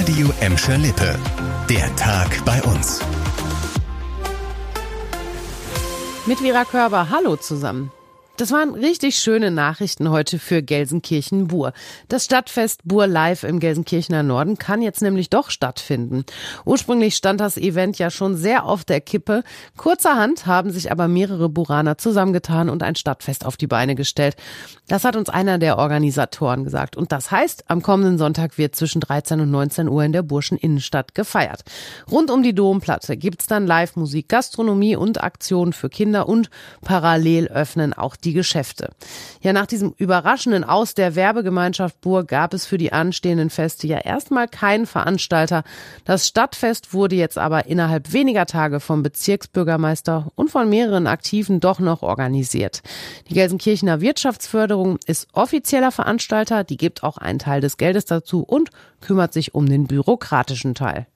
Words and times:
Radio 0.00 0.30
Emscher 0.40 0.78
Lippe. 0.78 1.14
Der 1.68 1.94
Tag 1.96 2.42
bei 2.46 2.58
uns. 2.62 3.00
Mit 6.24 6.38
Vera 6.38 6.64
Körber, 6.64 7.10
hallo 7.10 7.36
zusammen. 7.36 7.90
Das 8.40 8.52
waren 8.52 8.72
richtig 8.72 9.18
schöne 9.18 9.50
Nachrichten 9.50 10.08
heute 10.08 10.38
für 10.38 10.62
Gelsenkirchen-Bur. 10.62 11.74
Das 12.08 12.24
Stadtfest 12.24 12.80
Bur 12.84 13.06
Live 13.06 13.44
im 13.44 13.60
Gelsenkirchener 13.60 14.22
Norden 14.22 14.56
kann 14.56 14.80
jetzt 14.80 15.02
nämlich 15.02 15.28
doch 15.28 15.50
stattfinden. 15.50 16.24
Ursprünglich 16.64 17.16
stand 17.16 17.38
das 17.38 17.58
Event 17.58 17.98
ja 17.98 18.08
schon 18.08 18.36
sehr 18.36 18.64
auf 18.64 18.84
der 18.84 19.02
Kippe. 19.02 19.42
Kurzerhand 19.76 20.46
haben 20.46 20.70
sich 20.70 20.90
aber 20.90 21.06
mehrere 21.06 21.50
Buraner 21.50 21.98
zusammengetan 21.98 22.70
und 22.70 22.82
ein 22.82 22.94
Stadtfest 22.94 23.44
auf 23.44 23.58
die 23.58 23.66
Beine 23.66 23.94
gestellt. 23.94 24.36
Das 24.88 25.04
hat 25.04 25.16
uns 25.16 25.28
einer 25.28 25.58
der 25.58 25.76
Organisatoren 25.76 26.64
gesagt. 26.64 26.96
Und 26.96 27.12
das 27.12 27.30
heißt, 27.30 27.64
am 27.68 27.82
kommenden 27.82 28.16
Sonntag 28.16 28.56
wird 28.56 28.74
zwischen 28.74 29.02
13 29.02 29.40
und 29.40 29.50
19 29.50 29.86
Uhr 29.86 30.02
in 30.02 30.14
der 30.14 30.22
Burschen 30.22 30.56
Innenstadt 30.56 31.14
gefeiert. 31.14 31.60
Rund 32.10 32.30
um 32.30 32.42
die 32.42 32.54
Domplatte 32.54 33.18
gibt's 33.18 33.48
dann 33.48 33.66
Live-Musik, 33.66 34.30
Gastronomie 34.30 34.96
und 34.96 35.22
Aktionen 35.22 35.74
für 35.74 35.90
Kinder 35.90 36.26
und 36.26 36.48
parallel 36.80 37.48
öffnen 37.48 37.92
auch 37.92 38.16
die 38.16 38.29
die 38.30 38.34
Geschäfte. 38.34 38.90
Ja, 39.40 39.52
nach 39.52 39.66
diesem 39.66 39.92
überraschenden 39.96 40.62
Aus 40.62 40.94
der 40.94 41.16
Werbegemeinschaft 41.16 42.00
Burg 42.00 42.28
gab 42.28 42.54
es 42.54 42.64
für 42.64 42.78
die 42.78 42.92
anstehenden 42.92 43.50
Feste 43.50 43.88
ja 43.88 43.98
erstmal 43.98 44.46
keinen 44.46 44.86
Veranstalter. 44.86 45.64
Das 46.04 46.28
Stadtfest 46.28 46.94
wurde 46.94 47.16
jetzt 47.16 47.38
aber 47.38 47.66
innerhalb 47.66 48.12
weniger 48.12 48.46
Tage 48.46 48.78
vom 48.78 49.02
Bezirksbürgermeister 49.02 50.30
und 50.36 50.50
von 50.50 50.68
mehreren 50.68 51.08
Aktiven 51.08 51.58
doch 51.58 51.80
noch 51.80 52.02
organisiert. 52.02 52.82
Die 53.28 53.34
Gelsenkirchener 53.34 54.00
Wirtschaftsförderung 54.00 54.98
ist 55.06 55.26
offizieller 55.32 55.90
Veranstalter, 55.90 56.62
die 56.62 56.76
gibt 56.76 57.02
auch 57.02 57.18
einen 57.18 57.40
Teil 57.40 57.60
des 57.60 57.78
Geldes 57.78 58.04
dazu 58.04 58.42
und 58.42 58.70
kümmert 59.00 59.32
sich 59.32 59.54
um 59.54 59.68
den 59.68 59.88
bürokratischen 59.88 60.76
Teil. 60.76 61.06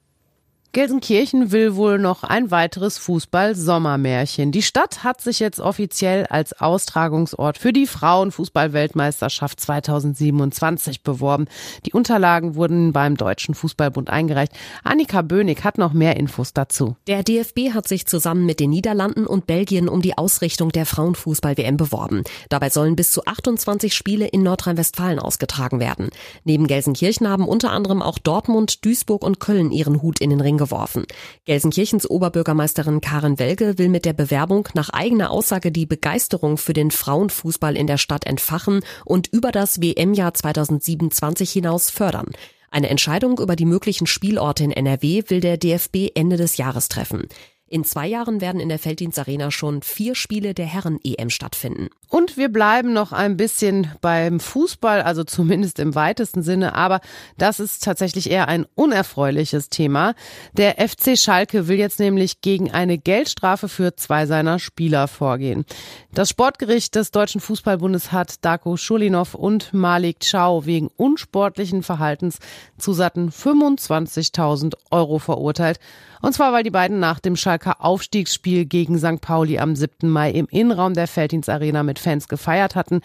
Gelsenkirchen 0.74 1.52
will 1.52 1.76
wohl 1.76 2.00
noch 2.00 2.24
ein 2.24 2.50
weiteres 2.50 2.98
Fußball-Sommermärchen. 2.98 4.50
Die 4.50 4.60
Stadt 4.60 5.04
hat 5.04 5.20
sich 5.20 5.38
jetzt 5.38 5.60
offiziell 5.60 6.26
als 6.26 6.60
Austragungsort 6.60 7.58
für 7.58 7.72
die 7.72 7.86
Frauenfußball-Weltmeisterschaft 7.86 9.60
2027 9.60 11.04
beworben. 11.04 11.46
Die 11.86 11.92
Unterlagen 11.92 12.56
wurden 12.56 12.92
beim 12.92 13.16
Deutschen 13.16 13.54
Fußballbund 13.54 14.10
eingereicht. 14.10 14.50
Annika 14.82 15.22
Bönig 15.22 15.62
hat 15.62 15.78
noch 15.78 15.92
mehr 15.92 16.16
Infos 16.16 16.54
dazu. 16.54 16.96
Der 17.06 17.22
DFB 17.22 17.72
hat 17.72 17.86
sich 17.86 18.06
zusammen 18.06 18.44
mit 18.44 18.58
den 18.58 18.70
Niederlanden 18.70 19.28
und 19.28 19.46
Belgien 19.46 19.88
um 19.88 20.02
die 20.02 20.18
Ausrichtung 20.18 20.70
der 20.70 20.86
Frauenfußball-WM 20.86 21.76
beworben. 21.76 22.24
Dabei 22.48 22.70
sollen 22.70 22.96
bis 22.96 23.12
zu 23.12 23.24
28 23.24 23.94
Spiele 23.94 24.26
in 24.26 24.42
Nordrhein-Westfalen 24.42 25.20
ausgetragen 25.20 25.78
werden. 25.78 26.08
Neben 26.42 26.66
Gelsenkirchen 26.66 27.28
haben 27.28 27.46
unter 27.46 27.70
anderem 27.70 28.02
auch 28.02 28.18
Dortmund, 28.18 28.84
Duisburg 28.84 29.22
und 29.22 29.38
Köln 29.38 29.70
ihren 29.70 30.02
Hut 30.02 30.18
in 30.18 30.30
den 30.30 30.40
Ring 30.40 30.63
geworfen. 30.64 31.04
Gelsenkirchens 31.44 32.08
Oberbürgermeisterin 32.08 33.00
Karen 33.00 33.38
Welge 33.38 33.78
will 33.78 33.88
mit 33.88 34.04
der 34.06 34.14
Bewerbung 34.14 34.68
nach 34.74 34.88
eigener 34.90 35.30
Aussage 35.30 35.70
die 35.70 35.86
Begeisterung 35.86 36.56
für 36.56 36.72
den 36.72 36.90
Frauenfußball 36.90 37.76
in 37.76 37.86
der 37.86 37.98
Stadt 37.98 38.26
entfachen 38.26 38.80
und 39.04 39.28
über 39.28 39.52
das 39.52 39.82
WM-Jahr 39.82 40.32
2027 40.32 41.50
hinaus 41.50 41.90
fördern. 41.90 42.28
Eine 42.70 42.88
Entscheidung 42.88 43.38
über 43.38 43.54
die 43.54 43.66
möglichen 43.66 44.06
Spielorte 44.08 44.64
in 44.64 44.72
NRW 44.72 45.22
will 45.28 45.40
der 45.40 45.58
DFB 45.58 46.08
Ende 46.14 46.36
des 46.36 46.56
Jahres 46.56 46.88
treffen. 46.88 47.28
In 47.66 47.82
zwei 47.82 48.06
Jahren 48.06 48.42
werden 48.42 48.60
in 48.60 48.68
der 48.68 48.78
Felddienstarena 48.78 49.50
schon 49.50 49.80
vier 49.80 50.14
Spiele 50.14 50.52
der 50.52 50.66
Herren-EM 50.66 51.30
stattfinden. 51.30 51.88
Und 52.10 52.36
wir 52.36 52.50
bleiben 52.50 52.92
noch 52.92 53.12
ein 53.12 53.38
bisschen 53.38 53.90
beim 54.02 54.38
Fußball, 54.38 55.00
also 55.00 55.24
zumindest 55.24 55.78
im 55.78 55.94
weitesten 55.94 56.42
Sinne, 56.42 56.74
aber 56.74 57.00
das 57.38 57.60
ist 57.60 57.82
tatsächlich 57.82 58.30
eher 58.30 58.48
ein 58.48 58.66
unerfreuliches 58.74 59.70
Thema. 59.70 60.14
Der 60.52 60.74
FC 60.76 61.18
Schalke 61.18 61.66
will 61.66 61.78
jetzt 61.78 61.98
nämlich 61.98 62.42
gegen 62.42 62.70
eine 62.70 62.98
Geldstrafe 62.98 63.70
für 63.70 63.96
zwei 63.96 64.26
seiner 64.26 64.58
Spieler 64.58 65.08
vorgehen. 65.08 65.64
Das 66.12 66.28
Sportgericht 66.28 66.94
des 66.94 67.12
Deutschen 67.12 67.40
Fußballbundes 67.40 68.12
hat 68.12 68.44
Darko 68.44 68.76
Schulinov 68.76 69.34
und 69.34 69.72
Malik 69.72 70.18
Chow 70.20 70.66
wegen 70.66 70.90
unsportlichen 70.96 71.82
Verhaltens 71.82 72.38
zu 72.78 72.92
satten 72.92 73.30
25.000 73.30 74.74
Euro 74.90 75.18
verurteilt. 75.18 75.80
Und 76.24 76.32
zwar, 76.32 76.54
weil 76.54 76.62
die 76.62 76.70
beiden 76.70 77.00
nach 77.00 77.20
dem 77.20 77.36
Schalker 77.54 77.84
Aufstiegsspiel 77.84 78.64
gegen 78.64 78.98
St. 78.98 79.20
Pauli 79.20 79.60
am 79.60 79.76
7. 79.76 80.10
Mai 80.10 80.32
im 80.32 80.48
Innenraum 80.50 80.92
der 80.92 81.06
Felddienstarena 81.06 81.84
mit 81.84 82.00
Fans 82.00 82.26
gefeiert 82.26 82.74
hatten. 82.74 83.00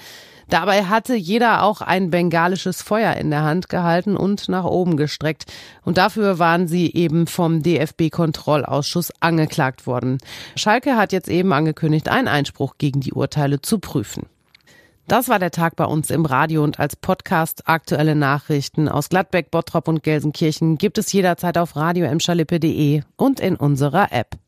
Dabei 0.49 0.85
hatte 0.85 1.13
jeder 1.13 1.61
auch 1.61 1.81
ein 1.81 2.09
bengalisches 2.09 2.81
Feuer 2.81 3.13
in 3.13 3.29
der 3.29 3.43
Hand 3.43 3.69
gehalten 3.69 4.17
und 4.17 4.49
nach 4.49 4.63
oben 4.63 4.97
gestreckt. 4.97 5.45
Und 5.85 5.99
dafür 5.99 6.39
waren 6.39 6.67
sie 6.67 6.91
eben 6.91 7.27
vom 7.27 7.61
DFB-Kontrollausschuss 7.61 9.11
angeklagt 9.19 9.85
worden. 9.85 10.17
Schalke 10.55 10.95
hat 10.95 11.11
jetzt 11.11 11.29
eben 11.29 11.53
angekündigt, 11.53 12.09
einen 12.09 12.27
Einspruch 12.27 12.79
gegen 12.79 13.01
die 13.01 13.13
Urteile 13.13 13.61
zu 13.61 13.77
prüfen. 13.77 14.25
Das 15.09 15.27
war 15.27 15.39
der 15.39 15.49
Tag 15.49 15.75
bei 15.75 15.85
uns 15.85 16.11
im 16.11 16.23
Radio 16.23 16.63
und 16.63 16.79
als 16.79 16.95
Podcast 16.95 17.67
aktuelle 17.67 18.13
Nachrichten 18.13 18.87
aus 18.87 19.09
Gladbeck, 19.09 19.49
Bottrop 19.49 19.87
und 19.87 20.03
Gelsenkirchen 20.03 20.77
gibt 20.77 20.99
es 20.99 21.11
jederzeit 21.11 21.57
auf 21.57 21.75
radio 21.75 22.05
und 23.17 23.39
in 23.39 23.55
unserer 23.55 24.11
App. 24.11 24.39